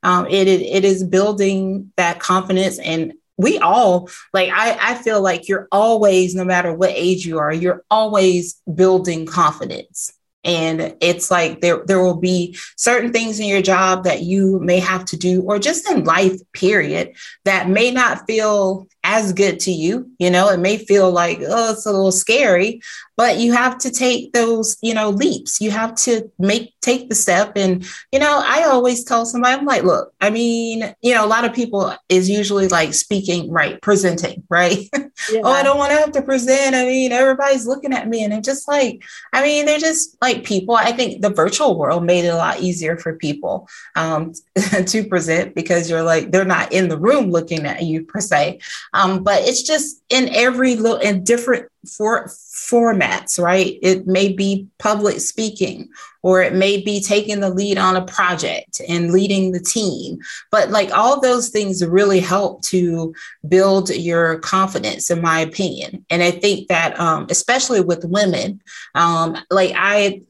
[0.04, 5.48] Um, it, it is building that confidence and we all like I, I feel like
[5.48, 10.12] you're always no matter what age you are you're always building confidence.
[10.46, 14.80] And it's like there, there will be certain things in your job that you may
[14.80, 19.72] have to do, or just in life, period, that may not feel as good to
[19.72, 20.10] you.
[20.18, 22.82] You know, it may feel like, oh, it's a little scary,
[23.18, 25.62] but you have to take those, you know, leaps.
[25.62, 27.54] You have to make, take the step.
[27.56, 31.28] And, you know, I always tell somebody, I'm like, look, I mean, you know, a
[31.28, 34.90] lot of people is usually like speaking, right, presenting, right?
[35.32, 35.42] Yeah.
[35.44, 36.76] oh, I don't want to have to present.
[36.76, 38.24] I mean, everybody's looking at me.
[38.24, 40.76] And I'm just like, I mean, they're just like people.
[40.76, 44.34] I think the virtual world made it a lot easier for people um,
[44.86, 48.60] to present because you're like, they're not in the room looking at you per se.
[48.96, 53.78] Um, but it's just in every little in different for, formats, right?
[53.82, 55.90] It may be public speaking,
[56.24, 60.20] or it may be taking the lead on a project and leading the team.
[60.52, 63.14] But like all those things really help to
[63.48, 66.06] build your confidence, in my opinion.
[66.10, 68.62] And I think that, um, especially with women,
[68.96, 70.22] um, like I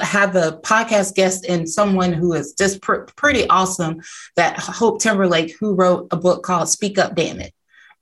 [0.00, 4.00] have a podcast guest and someone who is just pr- pretty awesome
[4.36, 7.52] that Hope Timberlake, who wrote a book called Speak Up Damn It.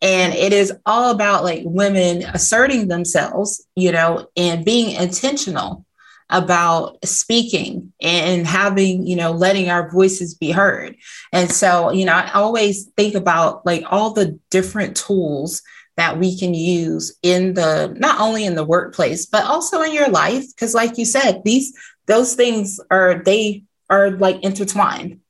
[0.02, 5.84] And it is all about like women asserting themselves, you know, and being intentional
[6.30, 10.96] about speaking and having, you know, letting our voices be heard.
[11.32, 15.62] And so, you know, I always think about like all the different tools
[15.96, 20.08] that we can use in the not only in the workplace but also in your
[20.08, 25.20] life because like you said these those things are they are like intertwined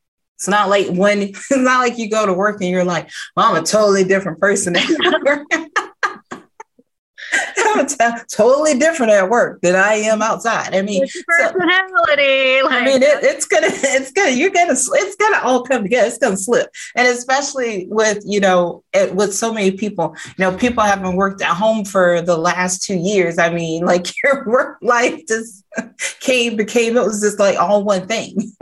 [0.40, 3.54] it's not like when it's not like you go to work and you're like well
[3.54, 4.74] i'm a totally different person
[7.58, 7.96] I'm t-
[8.32, 10.74] totally different at work than I am outside.
[10.74, 12.60] I mean, personality.
[12.60, 15.82] So, like, I mean, it, it's gonna, it's gonna, you're gonna, it's gonna all come
[15.82, 16.08] together.
[16.08, 20.16] It's gonna slip, and especially with you know, it, with so many people.
[20.38, 23.38] You know, people haven't worked at home for the last two years.
[23.38, 25.64] I mean, like your work life just
[26.20, 28.52] came became it was just like all one thing.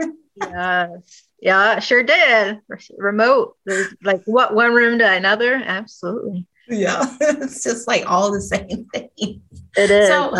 [0.41, 1.28] yes.
[1.41, 2.59] Yeah, sure did.
[2.97, 3.55] Remote,
[4.03, 5.55] like what one room to another?
[5.55, 6.45] Absolutely.
[6.67, 9.41] Yeah, it's just like all the same thing.
[9.77, 10.07] It is.
[10.07, 10.35] So,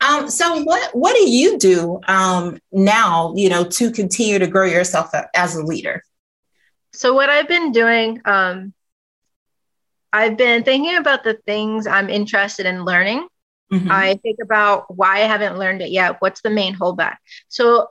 [0.00, 3.32] um, so what what do you do um, now?
[3.36, 6.02] You know, to continue to grow yourself as a leader.
[6.92, 8.74] So what I've been doing, um,
[10.12, 13.26] I've been thinking about the things I'm interested in learning.
[13.72, 13.90] Mm-hmm.
[13.90, 16.16] I think about why I haven't learned it yet.
[16.18, 17.16] What's the main holdback?
[17.48, 17.88] So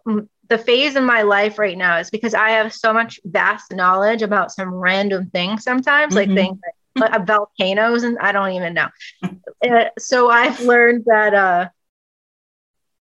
[0.50, 4.22] the phase in my life right now is because I have so much vast knowledge
[4.22, 6.32] about some random things sometimes, mm-hmm.
[6.32, 6.60] like things
[6.96, 8.90] like volcanoes and I don't even know.
[9.24, 11.70] Uh, so I've learned that uh,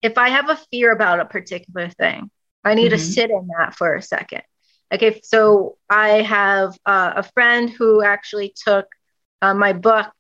[0.02, 2.30] if I have a fear about a particular thing,
[2.64, 2.98] I need mm-hmm.
[2.98, 4.44] to sit in that for a second.
[4.94, 8.88] Okay, so I have uh, a friend who actually took
[9.42, 10.12] uh, my book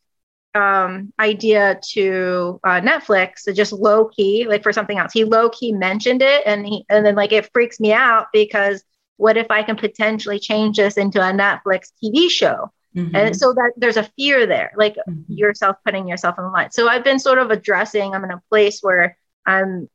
[0.54, 5.14] um, idea to uh, Netflix, so just low key, like for something else.
[5.14, 8.84] He low key mentioned it, and he and then like it freaks me out because
[9.18, 12.72] what if I can potentially change this into a Netflix TV show?
[12.96, 13.16] Mm-hmm.
[13.16, 15.32] And so that there's a fear there, like mm-hmm.
[15.32, 16.72] yourself putting yourself in the line.
[16.72, 19.90] So I've been sort of addressing, I'm in a place where I'm,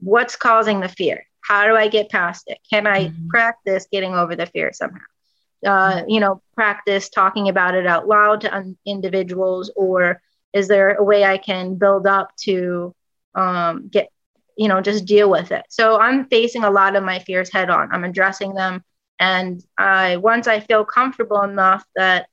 [0.00, 1.24] what's causing the fear?
[1.42, 2.58] How do I get past it?
[2.68, 3.28] Can I mm-hmm.
[3.28, 4.98] practice getting over the fear somehow?
[5.64, 6.10] Uh, mm-hmm.
[6.10, 10.20] you know, practice talking about it out loud to un- individuals, or
[10.52, 12.94] is there a way I can build up to
[13.34, 14.08] um, get,
[14.56, 15.64] you know, just deal with it?
[15.68, 17.90] So I'm facing a lot of my fears head on.
[17.92, 18.84] I'm addressing them
[19.18, 22.28] and I once I feel comfortable enough that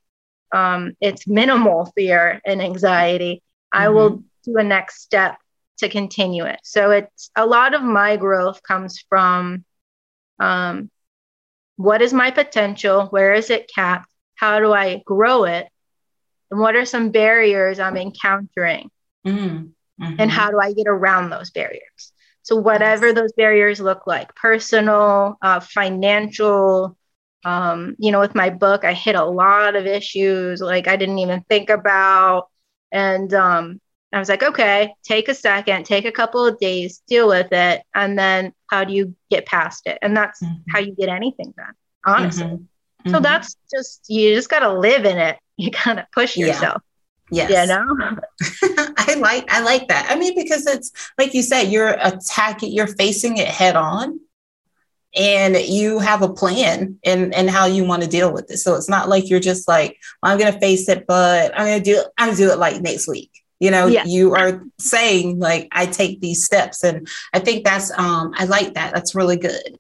[0.52, 3.84] um, it's minimal fear and anxiety, mm-hmm.
[3.84, 5.38] I will do a next step
[5.78, 6.60] to continue it.
[6.64, 9.64] So it's a lot of my growth comes from
[10.40, 10.90] um,
[11.82, 13.08] what is my potential?
[13.08, 14.10] Where is it capped?
[14.36, 15.68] How do I grow it?
[16.50, 18.90] And what are some barriers I'm encountering?
[20.00, 20.16] Mm-hmm.
[20.20, 22.14] And how do I get around those barriers?
[22.44, 26.98] So, whatever those barriers look like personal, uh, financial,
[27.46, 31.20] um, you know, with my book, I hit a lot of issues like I didn't
[31.20, 32.48] even think about.
[32.92, 33.80] And um,
[34.14, 37.82] I was like, okay, take a second, take a couple of days, deal with it.
[37.96, 39.98] And then how do you get past it?
[40.02, 40.70] And that's mm-hmm.
[40.70, 41.74] how you get anything done,
[42.06, 42.44] honestly.
[42.44, 43.10] Mm-hmm.
[43.10, 43.24] So, mm-hmm.
[43.24, 45.38] that's just, you just got to live in it.
[45.58, 46.82] You got to push yourself.
[47.30, 47.52] Yes.
[47.52, 48.18] You know?
[48.98, 50.08] I like I like that.
[50.10, 54.20] I mean, because it's like you said, you're attacking, you're facing it head on
[55.16, 58.58] and you have a plan and and how you want to deal with it.
[58.58, 61.80] So it's not like you're just like, well, I'm gonna face it, but I'm gonna
[61.80, 63.32] do I'm gonna do it like next week.
[63.62, 66.84] You know, you are saying like I take these steps.
[66.84, 68.94] And I think that's um I like that.
[68.94, 69.80] That's really good.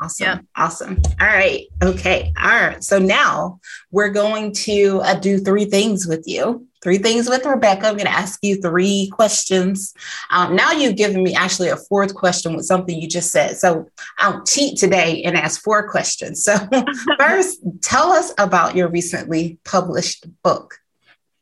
[0.00, 0.24] Awesome.
[0.26, 0.38] Yeah.
[0.56, 1.00] Awesome.
[1.20, 1.66] All right.
[1.82, 2.32] Okay.
[2.36, 2.82] All right.
[2.82, 3.60] So now
[3.92, 6.66] we're going to uh, do three things with you.
[6.82, 7.86] Three things with Rebecca.
[7.86, 9.94] I'm going to ask you three questions.
[10.30, 13.56] Um, now you've given me actually a fourth question with something you just said.
[13.56, 13.86] So
[14.18, 16.44] I'll cheat today and ask four questions.
[16.44, 16.56] So
[17.18, 20.80] first, tell us about your recently published book.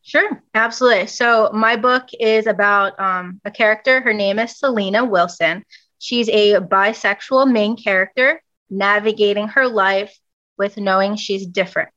[0.03, 1.07] Sure, absolutely.
[1.07, 4.01] So my book is about um, a character.
[4.01, 5.65] Her name is Selena Wilson.
[5.99, 10.17] She's a bisexual main character navigating her life
[10.59, 11.93] with knowing she's different,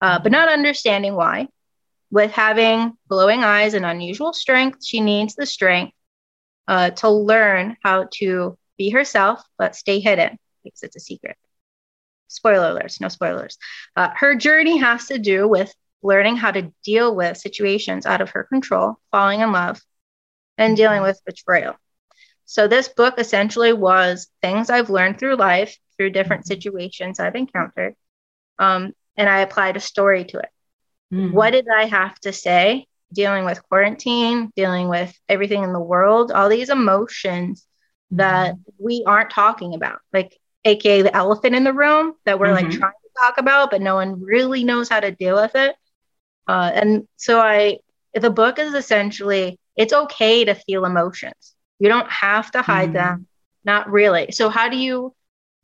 [0.00, 1.48] uh, but not understanding why.
[2.10, 5.92] With having glowing eyes and unusual strength, she needs the strength
[6.68, 11.36] uh, to learn how to be herself, but stay hidden because it's a secret.
[12.28, 13.58] Spoiler alerts, no spoilers.
[13.96, 18.30] Uh, her journey has to do with learning how to deal with situations out of
[18.30, 19.80] her control, falling in love,
[20.58, 21.74] and dealing with betrayal.
[22.44, 26.54] So, this book essentially was things I've learned through life, through different mm-hmm.
[26.54, 27.94] situations I've encountered,
[28.58, 30.48] um, and I applied a story to it.
[31.12, 31.34] Mm-hmm.
[31.34, 36.32] What did I have to say dealing with quarantine, dealing with everything in the world,
[36.32, 37.66] all these emotions
[38.12, 38.84] that mm-hmm.
[38.84, 42.78] we aren't talking about, like, AKA the elephant in the room that we're like mm-hmm.
[42.78, 45.76] trying to talk about, but no one really knows how to deal with it.
[46.48, 47.78] Uh, and so, I,
[48.14, 52.94] the book is essentially it's okay to feel emotions you don't have to hide mm-hmm.
[52.94, 53.26] them,
[53.64, 54.32] not really.
[54.32, 55.14] So how do you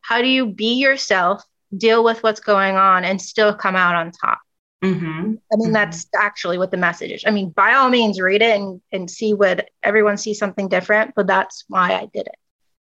[0.01, 1.45] how do you be yourself,
[1.77, 4.40] deal with what's going on, and still come out on top?
[4.85, 5.07] Mm-hmm.
[5.07, 5.73] I mean, mm-hmm.
[5.73, 7.25] that's actually what the message is.
[7.25, 11.14] I mean, by all means, read it and, and see what everyone sees something different,
[11.14, 12.35] but that's why I did it.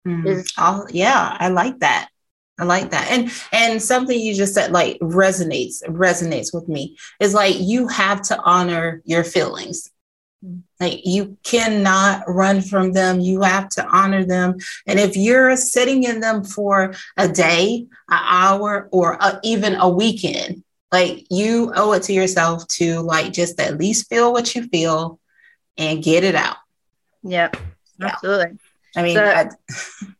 [0.07, 0.27] Mm-hmm.
[0.27, 0.53] Is,
[0.93, 2.09] yeah, I like that.
[2.59, 3.11] I like that.
[3.11, 8.21] And and something you just said like resonates resonates with me is like you have
[8.23, 9.91] to honor your feelings
[10.79, 13.19] Like you cannot run from them.
[13.19, 14.57] You have to honor them.
[14.85, 19.89] And if you're sitting in them for a day, an hour, or a, even a
[19.89, 24.63] weekend, like you owe it to yourself to like just at least feel what you
[24.67, 25.19] feel
[25.77, 26.57] and get it out.
[27.23, 27.57] Yep,
[27.99, 28.07] yeah.
[28.07, 28.57] absolutely.
[28.95, 29.49] I mean, so, I,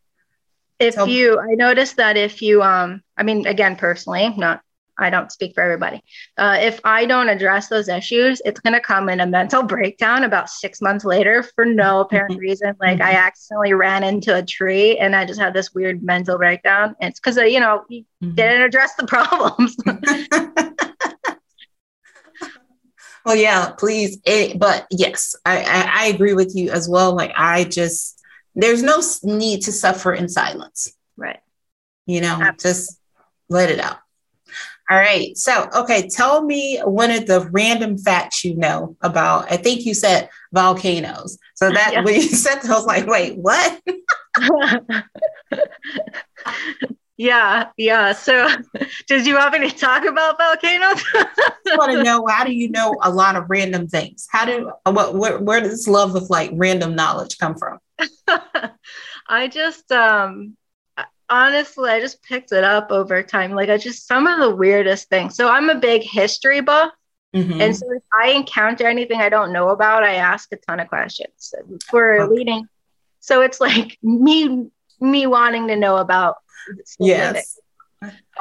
[0.79, 4.61] if you, I noticed that if you, um, I mean, again, personally, not
[4.99, 6.03] I don't speak for everybody.
[6.37, 10.23] Uh, if I don't address those issues, it's going to come in a mental breakdown
[10.23, 12.75] about six months later for no apparent reason.
[12.79, 16.95] Like I accidentally ran into a tree and I just had this weird mental breakdown.
[16.99, 18.35] It's because, you know, you mm-hmm.
[18.35, 19.75] didn't address the problems.
[23.25, 24.19] well, yeah, please.
[24.25, 27.13] It, but yes, I, I, I agree with you as well.
[27.15, 28.15] Like I just,
[28.57, 30.91] there's no need to suffer in silence.
[31.15, 31.39] Right.
[32.07, 32.57] You know, Absolutely.
[32.57, 32.99] just
[33.49, 33.99] let it out.
[34.89, 35.37] All right.
[35.37, 39.51] So, okay, tell me one of the random facts you know about.
[39.51, 41.37] I think you said volcanoes.
[41.55, 42.03] So that yeah.
[42.03, 43.81] when you said that, I was like, wait, what?
[47.17, 48.13] yeah, yeah.
[48.13, 48.47] So,
[49.07, 51.03] did you want me to talk about volcanoes?
[51.13, 54.27] I want to know how do you know a lot of random things?
[54.31, 57.79] How do what where, where does this love of like random knowledge come from?
[59.27, 60.55] I just um
[61.29, 63.51] honestly, I just picked it up over time.
[63.51, 65.36] Like I just some of the weirdest things.
[65.36, 66.91] So I'm a big history buff.
[67.36, 67.62] Mm-hmm.
[67.62, 70.88] And so if I encounter anything I don't know about, I ask a ton of
[70.88, 71.53] questions
[71.89, 72.33] for okay.
[72.33, 72.67] leading.
[73.19, 76.38] So it's like me me wanting to know about
[76.99, 77.60] yes.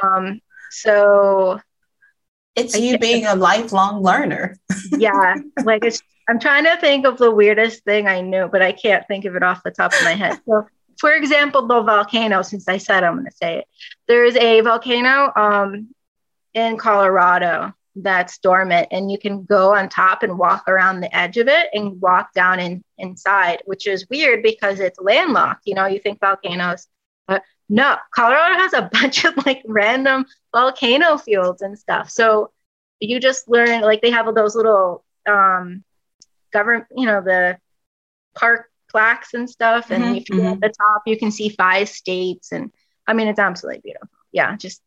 [0.01, 0.41] Um
[0.71, 1.59] so
[2.55, 4.57] it's you being a lifelong learner.
[4.97, 5.35] yeah.
[5.63, 9.07] Like it's I'm trying to think of the weirdest thing I knew, but I can't
[9.07, 10.39] think of it off the top of my head.
[10.45, 10.67] So
[10.99, 13.65] for example, the volcano, since I said I'm going to say it,
[14.07, 15.89] there is a volcano um,
[16.53, 21.37] in Colorado that's dormant, and you can go on top and walk around the edge
[21.37, 25.61] of it and walk down in, inside, which is weird because it's landlocked.
[25.65, 26.87] You know, you think volcanoes,
[27.27, 32.09] but no, Colorado has a bunch of like random volcano fields and stuff.
[32.09, 32.51] So
[32.99, 35.83] you just learn, like, they have all those little um,
[36.51, 37.57] government, you know, the
[38.35, 39.91] park plaques and stuff.
[39.91, 40.53] And mm-hmm, if you're mm-hmm.
[40.53, 42.51] at the top, you can see five states.
[42.51, 42.71] And
[43.05, 44.09] I mean, it's absolutely beautiful.
[44.31, 44.81] Yeah, just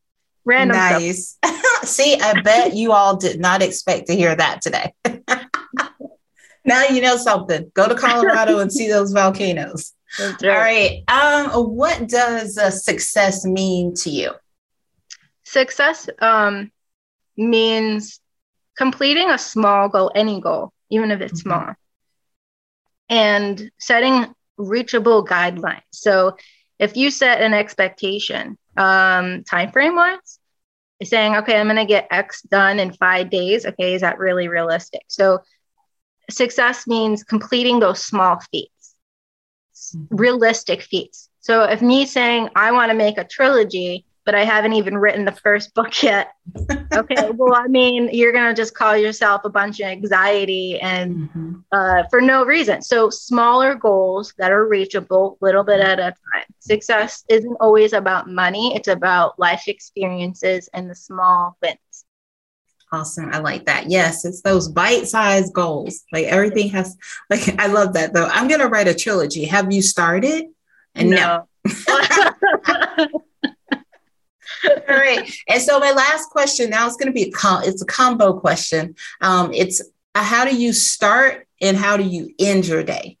[0.45, 1.37] random nice.
[1.83, 4.93] see, I bet you all did not expect to hear that today.
[6.65, 7.71] now you know something.
[7.73, 9.93] Go to Colorado and see those volcanoes.
[10.19, 10.43] Right.
[10.43, 11.03] All right.
[11.07, 14.31] Um, what does uh, success mean to you?
[15.45, 16.69] Success um,
[17.37, 18.19] means
[18.77, 21.63] completing a small goal, any goal, even if it's mm-hmm.
[21.63, 21.75] small
[23.11, 25.81] and setting reachable guidelines.
[25.91, 26.37] So
[26.79, 30.39] if you set an expectation, um, time frame wise,
[31.03, 33.65] saying, okay, I'm going to get X done in five days.
[33.65, 35.01] Okay, is that really realistic?
[35.07, 35.39] So
[36.29, 38.95] success means completing those small feats,
[39.95, 40.15] mm-hmm.
[40.15, 41.29] realistic feats.
[41.41, 45.25] So if me saying I want to make a trilogy, but I haven't even written
[45.25, 46.33] the first book yet.
[46.93, 51.53] Okay, well, I mean, you're gonna just call yourself a bunch of anxiety and mm-hmm.
[51.71, 52.81] uh, for no reason.
[52.81, 56.45] So smaller goals that are reachable, little bit at a time.
[56.59, 61.77] Success isn't always about money; it's about life experiences and the small wins.
[62.93, 63.29] Awesome.
[63.31, 63.89] I like that.
[63.89, 66.03] Yes, it's those bite-sized goals.
[66.11, 66.97] Like everything has
[67.29, 68.27] like I love that though.
[68.27, 69.45] I'm gonna write a trilogy.
[69.45, 70.45] Have you started?
[70.93, 71.47] And no.
[71.65, 73.07] no.
[74.89, 75.31] All right.
[75.47, 78.39] And so my last question now is going to be a com- it's a combo
[78.39, 78.95] question.
[79.21, 79.81] Um, it's
[80.15, 83.17] uh, how do you start and how do you end your day?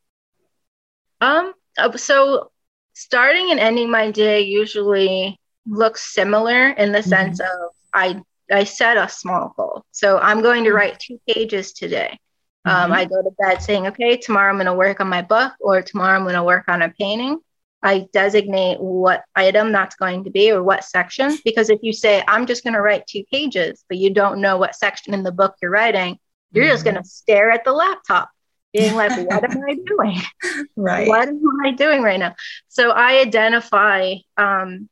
[1.19, 1.53] Um.
[1.77, 2.51] Uh, so
[2.93, 7.09] starting and ending my day usually looks similar in the mm-hmm.
[7.09, 7.47] sense of
[7.93, 9.85] I I set a small goal.
[9.91, 10.77] So I'm going to mm-hmm.
[10.77, 12.19] write two pages today.
[12.65, 12.93] Um, mm-hmm.
[12.93, 15.81] I go to bed saying, okay, tomorrow I'm going to work on my book, or
[15.81, 17.39] tomorrow I'm going to work on a painting.
[17.83, 21.37] I designate what item that's going to be or what section.
[21.43, 24.57] Because if you say, I'm just going to write two pages, but you don't know
[24.57, 26.19] what section in the book you're writing,
[26.51, 26.73] you're mm-hmm.
[26.73, 28.29] just going to stare at the laptop,
[28.73, 30.21] being like, what am I doing?
[30.75, 31.07] Right.
[31.07, 32.35] What am I doing right now?
[32.67, 34.89] So I identify um,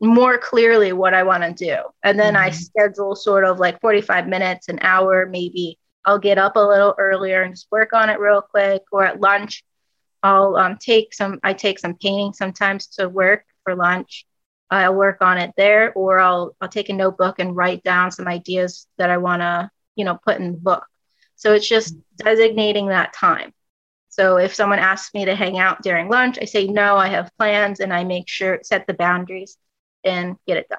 [0.00, 1.76] more clearly what I want to do.
[2.02, 2.44] And then mm-hmm.
[2.44, 5.78] I schedule sort of like 45 minutes, an hour, maybe.
[6.04, 9.20] I'll get up a little earlier and just work on it real quick, or at
[9.20, 9.62] lunch
[10.22, 14.26] I'll um, take some, I take some painting sometimes to work for lunch.
[14.70, 18.26] I'll work on it there, or I'll, I'll take a notebook and write down some
[18.26, 20.86] ideas that I want to, you know, put in the book.
[21.36, 23.52] So it's just designating that time.
[24.08, 27.36] So if someone asks me to hang out during lunch, I say, no, I have
[27.36, 29.56] plans and I make sure, set the boundaries
[30.04, 30.78] and get it done.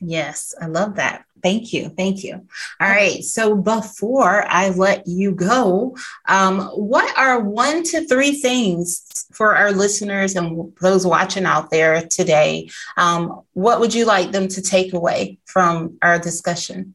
[0.00, 1.24] Yes, I love that.
[1.42, 1.90] Thank you.
[1.90, 2.46] Thank you.
[2.80, 3.22] All right.
[3.22, 5.94] So before I let you go,
[6.26, 12.06] um, what are one to three things for our listeners and those watching out there
[12.06, 12.70] today?
[12.96, 16.94] Um, what would you like them to take away from our discussion?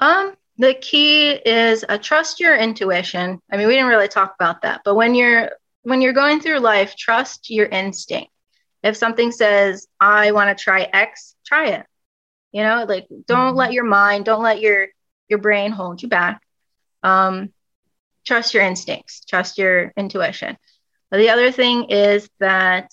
[0.00, 3.40] Um, the key is uh, trust your intuition.
[3.50, 5.50] I mean, we didn't really talk about that, but when you're
[5.82, 8.30] when you're going through life, trust your instinct.
[8.82, 11.86] If something says, "I want to try X," try it.
[12.52, 13.74] You know, like don't let mm-hmm.
[13.74, 14.88] your mind, don't let your
[15.28, 16.42] your brain hold you back.
[17.02, 17.52] Um,
[18.24, 20.56] trust your instincts, trust your intuition.
[21.10, 22.90] But the other thing is that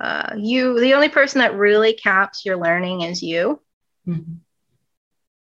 [0.00, 3.60] uh, you, the only person that really caps your learning is you.
[4.06, 4.34] Mm-hmm.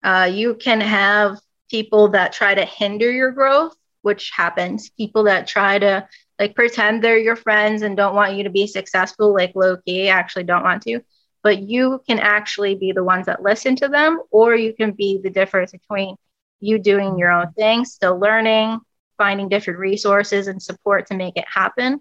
[0.06, 1.38] Uh, you can have
[1.70, 4.90] people that try to hinder your growth, which happens.
[4.90, 6.06] People that try to
[6.42, 10.44] like pretend they're your friends and don't want you to be successful, like Loki, actually
[10.44, 11.00] don't want to
[11.42, 15.20] but you can actually be the ones that listen to them, or you can be
[15.22, 16.16] the difference between
[16.60, 18.78] you doing your own thing, still learning,
[19.18, 22.00] finding different resources and support to make it happen.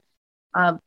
[0.54, 0.80] Um,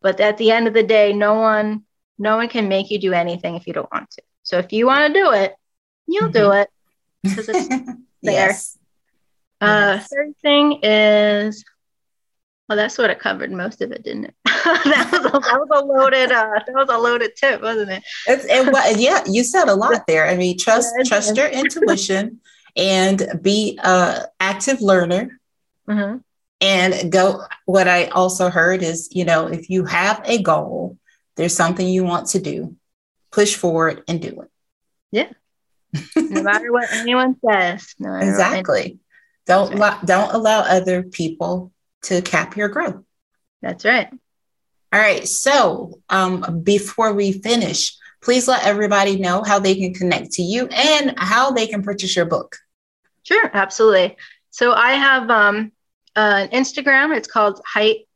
[0.00, 1.84] but at the end of the day, no one,
[2.18, 4.22] no one can make you do anything if you don't want to.
[4.42, 5.54] So if you want to do it,
[6.06, 6.32] you'll mm-hmm.
[6.32, 6.70] do it
[7.22, 7.68] because it's
[8.22, 8.32] there.
[8.32, 8.78] yes.
[9.60, 10.08] Uh, yes.
[10.08, 11.64] Third thing is
[12.72, 14.34] well, that sort of covered most of it, didn't it?
[14.46, 18.02] that, was a, that was a loaded uh, that was a loaded tip, wasn't it?
[18.26, 20.26] It's, it yeah, you said a lot there.
[20.26, 22.40] I mean, trust yeah, trust your intuition
[22.74, 25.38] and be a active learner.
[25.86, 26.18] Mm-hmm.
[26.62, 27.42] And go.
[27.66, 30.96] What I also heard is, you know, if you have a goal,
[31.36, 32.74] there's something you want to do,
[33.32, 34.50] push forward and do it.
[35.10, 35.28] Yeah.
[36.16, 37.94] no matter what anyone says.
[37.98, 38.98] No exactly.
[39.44, 40.06] Don't right.
[40.06, 41.71] don't allow other people
[42.02, 43.02] to cap your growth.
[43.60, 44.08] That's right.
[44.92, 45.26] All right.
[45.26, 50.66] So um, before we finish, please let everybody know how they can connect to you
[50.66, 52.56] and how they can purchase your book.
[53.22, 54.16] Sure, absolutely.
[54.50, 55.72] So I have um,
[56.14, 57.16] uh, an Instagram.
[57.16, 58.08] It's called Height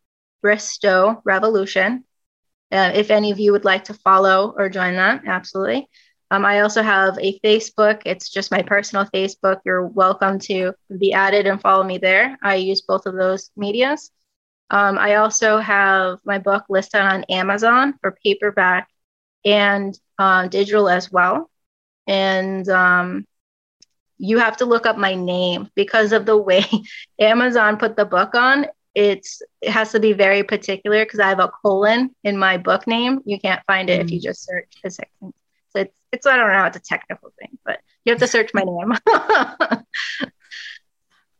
[0.43, 2.05] Bristow Revolution.
[2.71, 5.89] Uh, if any of you would like to follow or join that, absolutely.
[6.31, 8.03] Um, I also have a Facebook.
[8.05, 9.61] It's just my personal Facebook.
[9.65, 12.37] You're welcome to be added and follow me there.
[12.43, 14.11] I use both of those medias.
[14.71, 18.89] Um, I also have my book listed on Amazon for paperback
[19.45, 21.49] and uh, digital as well.
[22.09, 23.25] And um,
[24.19, 26.65] you have to look up my name because of the way
[27.21, 28.67] Amazon put the book on.
[28.97, 32.87] It's it has to be very particular because I have a colon in my book
[32.87, 33.21] name.
[33.27, 34.05] You can't find it mm.
[34.05, 35.35] if you just search second
[36.17, 38.93] it's I don't know, it's a technical thing, but you have to search my name.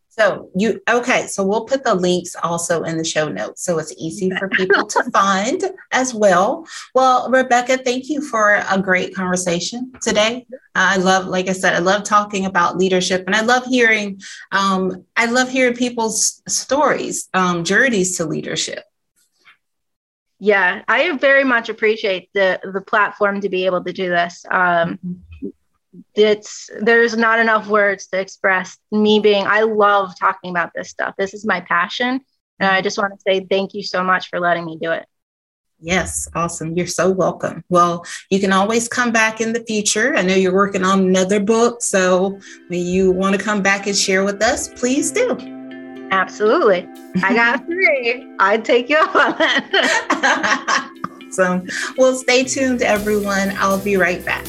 [0.09, 3.95] so you okay, so we'll put the links also in the show notes so it's
[3.99, 6.67] easy for people to find as well.
[6.95, 10.47] Well, Rebecca, thank you for a great conversation today.
[10.75, 14.21] I love, like I said, I love talking about leadership and I love hearing
[14.53, 18.85] um, I love hearing people's stories, um, journeys to leadership
[20.39, 24.99] yeah i very much appreciate the the platform to be able to do this um
[26.15, 31.15] it's there's not enough words to express me being i love talking about this stuff
[31.17, 32.21] this is my passion
[32.61, 35.07] and i just want to say thank you so much for letting me do it
[35.79, 36.75] Yes, awesome.
[36.75, 37.63] You're so welcome.
[37.69, 40.17] Well, you can always come back in the future.
[40.17, 41.83] I know you're working on another book.
[41.83, 45.56] So when you want to come back and share with us, please do.
[46.11, 46.89] Absolutely.
[47.23, 48.33] I got three.
[48.39, 50.91] I'd take you up on that.
[51.29, 51.69] awesome.
[51.97, 53.53] Well, stay tuned, everyone.
[53.57, 54.47] I'll be right back.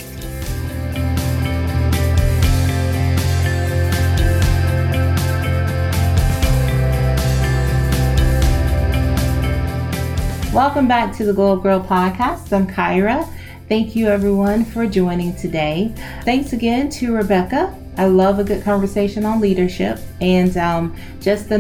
[10.54, 12.52] Welcome back to the Glow Up Girl podcast.
[12.52, 13.32] I'm Kyra.
[13.68, 15.94] Thank you, everyone, for joining today.
[16.24, 20.00] Thanks again to Rebecca I love a good conversation on leadership.
[20.22, 21.58] And um, just the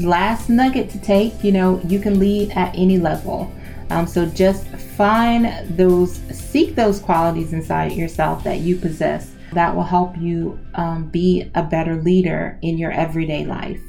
[0.00, 3.52] last nugget to take, you know, you can lead at any level.
[3.90, 9.82] Um, so just find those, seek those qualities inside yourself that you possess that will
[9.82, 13.80] help you um, be a better leader in your everyday life.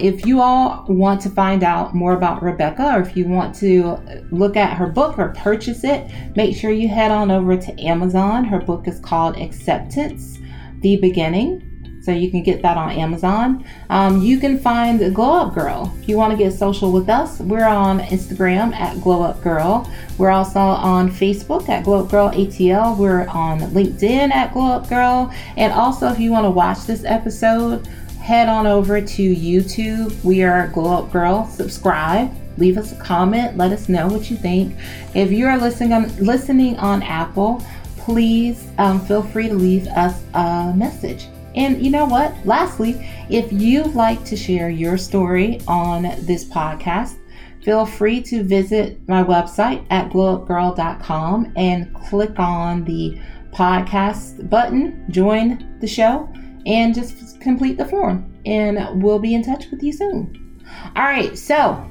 [0.00, 3.96] If you all want to find out more about Rebecca or if you want to
[4.32, 8.42] look at her book or purchase it, make sure you head on over to Amazon.
[8.42, 10.40] Her book is called Acceptance
[10.84, 11.70] the Beginning.
[12.02, 13.64] So you can get that on Amazon.
[13.88, 15.90] Um, you can find Glow Up Girl.
[16.02, 19.90] If you want to get social with us, we're on Instagram at Glow Up Girl.
[20.18, 22.98] We're also on Facebook at Glow Up Girl ATL.
[22.98, 25.32] We're on LinkedIn at Glow Up Girl.
[25.56, 27.86] And also, if you want to watch this episode,
[28.20, 30.22] head on over to YouTube.
[30.22, 31.46] We are Glow Up Girl.
[31.46, 32.30] Subscribe.
[32.58, 33.56] Leave us a comment.
[33.56, 34.76] Let us know what you think.
[35.14, 37.64] If you are listening on listening on Apple,
[38.04, 41.26] please um, feel free to leave us a message.
[41.54, 42.34] And you know what?
[42.44, 47.16] Lastly, if you'd like to share your story on this podcast,
[47.62, 53.18] feel free to visit my website at glowupgirl.com and click on the
[53.52, 56.28] podcast button, join the show,
[56.66, 58.30] and just complete the form.
[58.44, 60.60] And we'll be in touch with you soon.
[60.94, 61.82] All right, so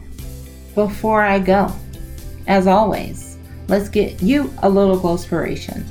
[0.75, 1.73] before I go,
[2.45, 3.37] as always,
[3.67, 5.83] let's get you a little glow inspiration.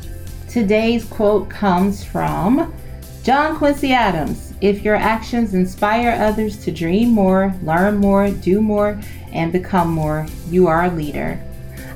[0.53, 2.75] Today's quote comes from
[3.23, 9.01] John Quincy Adams If your actions inspire others to dream more, learn more, do more,
[9.33, 11.41] and become more, you are a leader.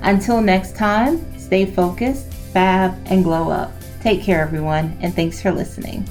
[0.01, 3.73] Until next time, stay focused, fab, and glow up.
[4.01, 6.09] Take care, everyone, and thanks for listening.